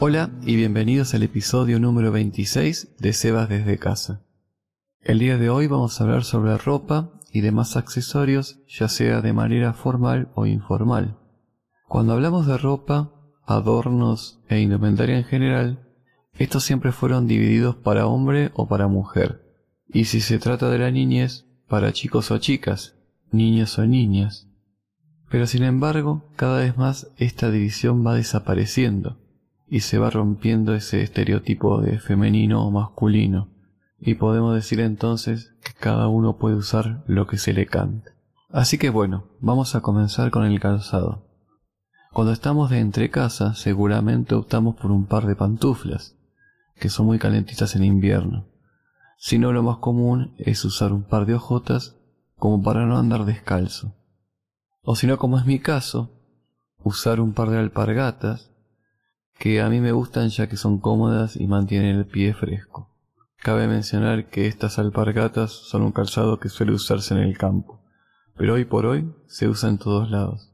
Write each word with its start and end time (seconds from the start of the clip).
Hola 0.00 0.30
y 0.46 0.54
bienvenidos 0.54 1.12
al 1.14 1.24
episodio 1.24 1.80
número 1.80 2.12
26 2.12 2.94
de 3.00 3.12
Sebas 3.12 3.48
desde 3.48 3.78
casa. 3.78 4.22
El 5.00 5.18
día 5.18 5.38
de 5.38 5.50
hoy 5.50 5.66
vamos 5.66 6.00
a 6.00 6.04
hablar 6.04 6.22
sobre 6.22 6.56
ropa 6.56 7.10
y 7.32 7.40
demás 7.40 7.76
accesorios, 7.76 8.60
ya 8.68 8.86
sea 8.88 9.22
de 9.22 9.32
manera 9.32 9.72
formal 9.72 10.30
o 10.36 10.46
informal. 10.46 11.18
Cuando 11.88 12.12
hablamos 12.12 12.46
de 12.46 12.56
ropa, 12.58 13.12
adornos 13.44 14.38
e 14.48 14.60
indumentaria 14.60 15.18
en 15.18 15.24
general, 15.24 15.88
estos 16.34 16.62
siempre 16.62 16.92
fueron 16.92 17.26
divididos 17.26 17.74
para 17.74 18.06
hombre 18.06 18.52
o 18.54 18.68
para 18.68 18.86
mujer. 18.86 19.42
Y 19.88 20.04
si 20.04 20.20
se 20.20 20.38
trata 20.38 20.70
de 20.70 20.78
la 20.78 20.92
niñez, 20.92 21.46
para 21.66 21.92
chicos 21.92 22.30
o 22.30 22.38
chicas, 22.38 22.94
niños 23.32 23.76
o 23.80 23.84
niñas. 23.84 24.46
Pero 25.28 25.48
sin 25.48 25.64
embargo, 25.64 26.30
cada 26.36 26.60
vez 26.60 26.78
más 26.78 27.10
esta 27.16 27.50
división 27.50 28.06
va 28.06 28.14
desapareciendo 28.14 29.18
y 29.70 29.80
se 29.80 29.98
va 29.98 30.10
rompiendo 30.10 30.74
ese 30.74 31.02
estereotipo 31.02 31.80
de 31.80 31.98
femenino 31.98 32.66
o 32.66 32.70
masculino. 32.70 33.48
Y 34.00 34.14
podemos 34.14 34.54
decir 34.54 34.80
entonces 34.80 35.52
que 35.62 35.72
cada 35.78 36.08
uno 36.08 36.38
puede 36.38 36.56
usar 36.56 37.02
lo 37.06 37.26
que 37.26 37.36
se 37.36 37.52
le 37.52 37.66
cante. 37.66 38.12
Así 38.50 38.78
que 38.78 38.90
bueno, 38.90 39.24
vamos 39.40 39.74
a 39.74 39.80
comenzar 39.80 40.30
con 40.30 40.44
el 40.44 40.60
calzado. 40.60 41.26
Cuando 42.12 42.32
estamos 42.32 42.70
de 42.70 42.78
entre 42.78 43.10
casa, 43.10 43.54
seguramente 43.54 44.34
optamos 44.34 44.76
por 44.76 44.90
un 44.90 45.06
par 45.06 45.26
de 45.26 45.36
pantuflas, 45.36 46.16
que 46.76 46.88
son 46.88 47.06
muy 47.06 47.18
calentitas 47.18 47.76
en 47.76 47.84
invierno. 47.84 48.46
Si 49.18 49.38
no, 49.38 49.52
lo 49.52 49.62
más 49.62 49.78
común 49.78 50.34
es 50.38 50.64
usar 50.64 50.92
un 50.92 51.02
par 51.02 51.26
de 51.26 51.34
ojotas 51.34 51.96
como 52.36 52.62
para 52.62 52.86
no 52.86 52.96
andar 52.96 53.24
descalzo. 53.24 53.94
O 54.82 54.96
si 54.96 55.06
no, 55.06 55.18
como 55.18 55.38
es 55.38 55.44
mi 55.44 55.58
caso, 55.58 56.12
usar 56.82 57.20
un 57.20 57.34
par 57.34 57.50
de 57.50 57.58
alpargatas, 57.58 58.50
que 59.38 59.60
a 59.60 59.68
mí 59.68 59.80
me 59.80 59.92
gustan 59.92 60.28
ya 60.30 60.48
que 60.48 60.56
son 60.56 60.78
cómodas 60.78 61.36
y 61.36 61.46
mantienen 61.46 61.96
el 61.96 62.06
pie 62.06 62.34
fresco. 62.34 62.90
Cabe 63.36 63.68
mencionar 63.68 64.28
que 64.30 64.48
estas 64.48 64.78
alpargatas 64.80 65.52
son 65.52 65.82
un 65.82 65.92
calzado 65.92 66.40
que 66.40 66.48
suele 66.48 66.72
usarse 66.72 67.14
en 67.14 67.20
el 67.20 67.38
campo, 67.38 67.80
pero 68.36 68.54
hoy 68.54 68.64
por 68.64 68.84
hoy 68.84 69.14
se 69.28 69.48
usa 69.48 69.68
en 69.68 69.78
todos 69.78 70.10
lados. 70.10 70.52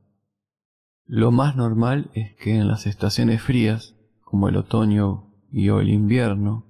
Lo 1.07 1.31
más 1.31 1.57
normal 1.57 2.11
es 2.13 2.37
que 2.37 2.57
en 2.57 2.69
las 2.69 2.87
estaciones 2.87 3.41
frías, 3.43 3.95
como 4.23 4.49
el 4.49 4.57
otoño 4.57 5.33
y 5.51 5.71
o 5.71 5.81
el 5.81 5.89
invierno, 5.89 6.67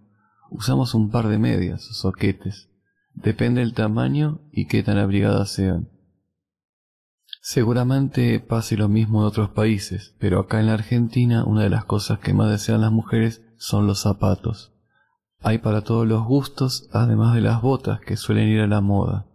usamos 0.50 0.94
un 0.94 1.10
par 1.10 1.26
de 1.26 1.38
medias 1.38 1.90
o 1.90 1.94
soquetes. 1.94 2.68
Depende 3.12 3.60
del 3.60 3.74
tamaño 3.74 4.40
y 4.52 4.66
qué 4.66 4.82
tan 4.82 4.98
abrigadas 4.98 5.50
sean. 5.50 5.88
Seguramente 7.46 8.40
pase 8.40 8.74
lo 8.74 8.88
mismo 8.88 9.20
en 9.20 9.26
otros 9.26 9.50
países, 9.50 10.14
pero 10.18 10.40
acá 10.40 10.60
en 10.60 10.66
la 10.68 10.72
Argentina 10.72 11.44
una 11.44 11.64
de 11.64 11.68
las 11.68 11.84
cosas 11.84 12.18
que 12.18 12.32
más 12.32 12.48
desean 12.48 12.80
las 12.80 12.90
mujeres 12.90 13.44
son 13.58 13.86
los 13.86 14.00
zapatos. 14.00 14.72
Hay 15.42 15.58
para 15.58 15.82
todos 15.82 16.08
los 16.08 16.24
gustos, 16.24 16.88
además 16.90 17.34
de 17.34 17.42
las 17.42 17.60
botas 17.60 18.00
que 18.00 18.16
suelen 18.16 18.48
ir 18.48 18.60
a 18.62 18.66
la 18.66 18.80
moda. 18.80 19.26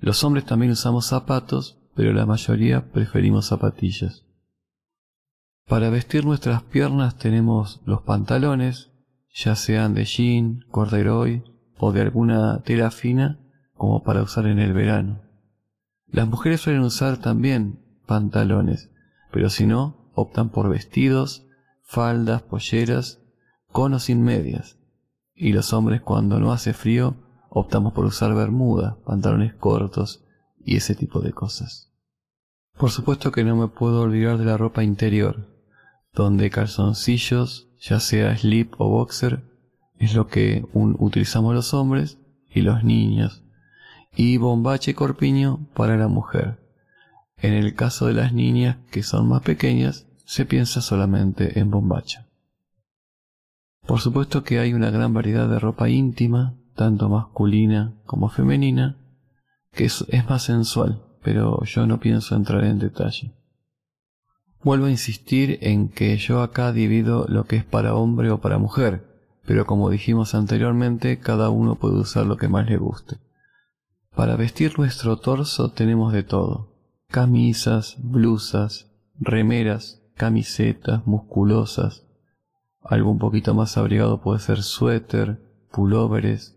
Los 0.00 0.24
hombres 0.24 0.44
también 0.46 0.72
usamos 0.72 1.06
zapatos, 1.06 1.78
pero 1.94 2.12
la 2.12 2.26
mayoría 2.26 2.90
preferimos 2.90 3.46
zapatillas. 3.46 4.26
Para 5.68 5.90
vestir 5.90 6.24
nuestras 6.24 6.64
piernas 6.64 7.18
tenemos 7.18 7.82
los 7.86 8.02
pantalones, 8.02 8.90
ya 9.32 9.54
sean 9.54 9.94
de 9.94 10.06
jean, 10.06 10.64
corduroy 10.72 11.44
o 11.78 11.92
de 11.92 12.00
alguna 12.00 12.62
tela 12.64 12.90
fina, 12.90 13.38
como 13.74 14.02
para 14.02 14.22
usar 14.22 14.48
en 14.48 14.58
el 14.58 14.72
verano. 14.72 15.23
Las 16.14 16.28
mujeres 16.28 16.60
suelen 16.60 16.82
usar 16.82 17.16
también 17.16 17.80
pantalones, 18.06 18.88
pero 19.32 19.50
si 19.50 19.66
no, 19.66 20.12
optan 20.14 20.50
por 20.50 20.68
vestidos, 20.68 21.44
faldas, 21.82 22.40
polleras, 22.40 23.20
con 23.72 23.94
o 23.94 23.98
sin 23.98 24.22
medias. 24.22 24.78
Y 25.34 25.52
los 25.52 25.72
hombres 25.72 26.02
cuando 26.02 26.38
no 26.38 26.52
hace 26.52 26.72
frío, 26.72 27.16
optamos 27.50 27.94
por 27.94 28.04
usar 28.04 28.32
bermuda, 28.32 28.96
pantalones 29.04 29.54
cortos 29.54 30.24
y 30.64 30.76
ese 30.76 30.94
tipo 30.94 31.18
de 31.18 31.32
cosas. 31.32 31.92
Por 32.78 32.92
supuesto 32.92 33.32
que 33.32 33.42
no 33.42 33.56
me 33.56 33.66
puedo 33.66 34.02
olvidar 34.02 34.38
de 34.38 34.44
la 34.44 34.56
ropa 34.56 34.84
interior, 34.84 35.48
donde 36.12 36.48
calzoncillos, 36.48 37.72
ya 37.80 37.98
sea 37.98 38.38
slip 38.38 38.74
o 38.78 38.88
boxer, 38.88 39.42
es 39.98 40.14
lo 40.14 40.28
que 40.28 40.64
utilizamos 40.74 41.56
los 41.56 41.74
hombres 41.74 42.20
y 42.48 42.60
los 42.60 42.84
niños, 42.84 43.43
y 44.16 44.36
bombache 44.36 44.94
corpiño 44.94 45.66
para 45.74 45.96
la 45.96 46.08
mujer. 46.08 46.58
En 47.36 47.52
el 47.52 47.74
caso 47.74 48.06
de 48.06 48.14
las 48.14 48.32
niñas 48.32 48.78
que 48.90 49.02
son 49.02 49.28
más 49.28 49.42
pequeñas, 49.42 50.06
se 50.24 50.46
piensa 50.46 50.80
solamente 50.80 51.58
en 51.58 51.70
bombacha. 51.70 52.26
Por 53.86 54.00
supuesto 54.00 54.44
que 54.44 54.58
hay 54.58 54.72
una 54.72 54.90
gran 54.90 55.12
variedad 55.12 55.48
de 55.48 55.58
ropa 55.58 55.90
íntima, 55.90 56.54
tanto 56.74 57.08
masculina 57.08 57.92
como 58.06 58.30
femenina, 58.30 58.96
que 59.72 59.84
es, 59.84 60.06
más 60.28 60.42
sensual, 60.42 61.02
pero 61.22 61.62
yo 61.64 61.86
no 61.86 62.00
pienso 62.00 62.34
entrar 62.34 62.64
en 62.64 62.78
detalle. 62.78 63.32
Vuelvo 64.62 64.86
a 64.86 64.90
insistir 64.90 65.58
en 65.60 65.88
que 65.88 66.16
yo 66.16 66.40
acá 66.40 66.72
divido 66.72 67.26
lo 67.28 67.44
que 67.44 67.56
es 67.56 67.64
para 67.64 67.94
hombre 67.94 68.30
o 68.30 68.40
para 68.40 68.56
mujer, 68.56 69.04
pero 69.44 69.66
como 69.66 69.90
dijimos 69.90 70.34
anteriormente, 70.34 71.18
cada 71.18 71.50
uno 71.50 71.74
puede 71.74 71.96
usar 71.96 72.24
lo 72.24 72.38
que 72.38 72.48
más 72.48 72.66
le 72.66 72.78
guste. 72.78 73.18
Para 74.14 74.36
vestir 74.36 74.78
nuestro 74.78 75.16
torso 75.16 75.72
tenemos 75.72 76.12
de 76.12 76.22
todo. 76.22 76.72
Camisas, 77.08 77.96
blusas, 77.98 78.92
remeras, 79.18 80.02
camisetas 80.14 81.06
musculosas. 81.06 82.06
Algo 82.80 83.10
un 83.10 83.18
poquito 83.18 83.54
más 83.54 83.76
abrigado 83.76 84.20
puede 84.20 84.38
ser 84.38 84.62
suéter, 84.62 85.40
pulóveres, 85.72 86.56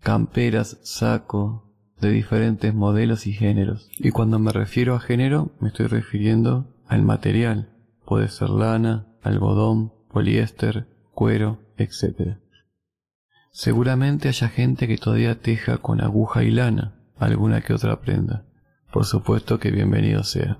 camperas, 0.00 0.78
saco, 0.82 1.72
de 2.00 2.10
diferentes 2.10 2.74
modelos 2.74 3.26
y 3.26 3.32
géneros. 3.32 3.88
Y 3.98 4.10
cuando 4.10 4.38
me 4.38 4.52
refiero 4.52 4.94
a 4.94 5.00
género, 5.00 5.52
me 5.60 5.68
estoy 5.68 5.86
refiriendo 5.86 6.74
al 6.86 7.02
material. 7.02 7.72
Puede 8.04 8.28
ser 8.28 8.50
lana, 8.50 9.06
algodón, 9.22 9.92
poliéster, 10.10 10.86
cuero, 11.14 11.60
etc. 11.78 12.36
Seguramente 13.54 14.28
haya 14.28 14.48
gente 14.48 14.88
que 14.88 14.96
todavía 14.96 15.38
teja 15.38 15.76
con 15.76 16.00
aguja 16.00 16.42
y 16.42 16.50
lana, 16.50 16.94
alguna 17.18 17.60
que 17.60 17.74
otra 17.74 18.00
prenda. 18.00 18.46
Por 18.90 19.04
supuesto 19.04 19.60
que 19.60 19.70
bienvenido 19.70 20.24
sea. 20.24 20.58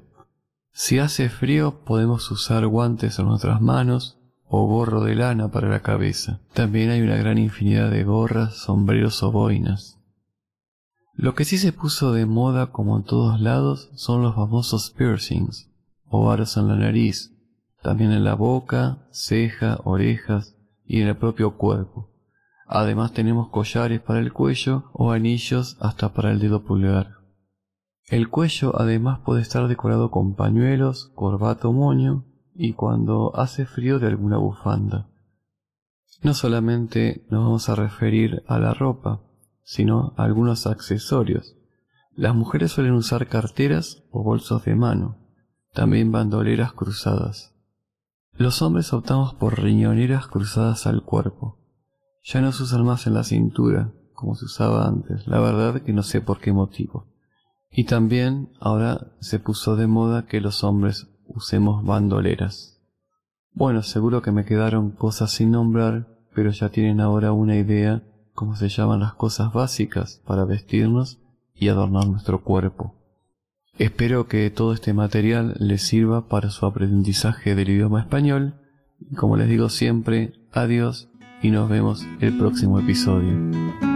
Si 0.73 0.99
hace 0.99 1.31
frío 1.31 1.85
podemos 1.87 2.31
usar 2.31 2.67
guantes 2.67 3.19
en 3.19 3.29
nuestras 3.29 3.63
manos 3.63 4.19
o 4.45 4.67
gorro 4.67 5.03
de 5.03 5.15
lana 5.15 5.51
para 5.51 5.71
la 5.71 5.81
cabeza. 5.81 6.41
También 6.53 6.91
hay 6.91 7.01
una 7.01 7.17
gran 7.17 7.39
infinidad 7.39 7.91
de 7.91 8.05
gorras, 8.05 8.59
sombreros 8.59 9.23
o 9.23 9.33
boinas. 9.33 9.99
Lo 11.15 11.35
que 11.35 11.47
sí 11.47 11.57
se 11.57 11.73
puso 11.73 12.13
de 12.13 12.27
moda 12.27 12.73
como 12.73 12.99
en 12.99 13.05
todos 13.05 13.41
lados 13.41 13.91
son 13.95 14.21
los 14.21 14.35
famosos 14.35 14.91
piercings 14.91 15.71
o 16.05 16.31
aros 16.31 16.59
en 16.59 16.69
la 16.69 16.77
nariz, 16.77 17.33
también 17.83 18.13
en 18.13 18.25
la 18.25 18.35
boca, 18.35 19.09
ceja, 19.13 19.81
orejas 19.85 20.57
y 20.85 21.01
en 21.01 21.09
el 21.09 21.17
propio 21.17 21.57
cuerpo. 21.57 22.12
Además 22.75 23.13
tenemos 23.13 23.51
collares 23.51 24.01
para 24.01 24.21
el 24.21 24.33
cuello 24.33 24.85
o 24.95 25.13
anillos 25.13 25.77
hasta 25.79 26.15
para 26.15 26.31
el 26.31 26.39
dedo 26.39 26.65
pulgar. 26.65 27.19
El 28.09 28.31
cuello 28.31 28.73
además 28.81 29.21
puede 29.27 29.43
estar 29.43 29.69
decorado 29.69 30.11
con 30.11 30.37
pañuelos, 30.37 31.13
corbata 31.15 31.69
o 31.69 31.75
moño 31.75 32.25
y 32.55 32.73
cuando 32.73 33.37
hace 33.37 33.67
frío 33.67 33.99
de 33.99 34.07
alguna 34.07 34.39
bufanda. 34.39 35.11
No 36.23 36.33
solamente 36.33 37.27
nos 37.29 37.45
vamos 37.45 37.69
a 37.69 37.75
referir 37.75 38.43
a 38.47 38.59
la 38.59 38.73
ropa, 38.73 39.21
sino 39.63 40.15
a 40.17 40.25
algunos 40.25 40.67
accesorios. 40.67 41.55
Las 42.17 42.35
mujeres 42.35 42.73
suelen 42.73 42.95
usar 42.95 43.29
carteras 43.29 44.03
o 44.11 44.23
bolsos 44.23 44.65
de 44.65 44.77
mano, 44.77 45.19
también 45.75 46.11
bandoleras 46.11 46.73
cruzadas. 46.73 47.55
Los 48.33 48.63
hombres 48.63 48.95
optamos 48.95 49.35
por 49.35 49.61
riñoneras 49.61 50.27
cruzadas 50.27 50.87
al 50.87 51.03
cuerpo, 51.03 51.62
ya 52.23 52.41
no 52.41 52.53
se 52.53 52.63
usan 52.63 52.85
más 52.85 53.07
en 53.07 53.15
la 53.15 53.25
cintura, 53.25 53.93
como 54.15 54.35
se 54.35 54.45
usaba 54.45 54.87
antes, 54.87 55.27
la 55.27 55.41
verdad 55.41 55.83
que 55.83 55.93
no 55.93 56.03
sé 56.03 56.21
por 56.21 56.39
qué 56.39 56.53
motivo. 56.53 57.07
Y 57.71 57.85
también 57.85 58.51
ahora 58.61 59.13
se 59.21 59.39
puso 59.39 59.77
de 59.77 59.87
moda 59.87 60.27
que 60.27 60.41
los 60.41 60.63
hombres 60.63 61.09
usemos 61.27 61.85
bandoleras. 61.85 62.81
Bueno, 63.53 63.83
seguro 63.83 64.23
que 64.23 64.31
me 64.31 64.45
quedaron 64.45 64.91
cosas 64.91 65.33
sin 65.33 65.51
nombrar, 65.51 66.07
pero 66.35 66.51
ya 66.51 66.69
tienen 66.69 67.01
ahora 67.01 67.33
una 67.33 67.57
idea 67.57 68.03
cómo 68.35 68.57
se 68.57 68.69
llaman 68.69 69.01
las 69.01 69.15
cosas 69.15 69.53
básicas 69.53 70.23
para 70.27 70.45
vestirnos 70.45 71.19
y 71.55 71.69
adornar 71.69 72.07
nuestro 72.07 72.43
cuerpo. 72.43 72.95
Espero 73.79 74.27
que 74.27 74.51
todo 74.51 74.75
este 74.75 74.93
material 74.93 75.55
les 75.59 75.83
sirva 75.83 76.29
para 76.29 76.51
su 76.51 76.67
aprendizaje 76.67 77.55
del 77.55 77.71
idioma 77.71 78.01
español 78.01 78.55
como 79.17 79.37
les 79.37 79.49
digo 79.49 79.69
siempre, 79.69 80.33
adiós 80.53 81.09
y 81.43 81.51
nos 81.51 81.69
vemos 81.69 82.07
el 82.21 82.37
próximo 82.39 82.79
episodio. 82.79 83.92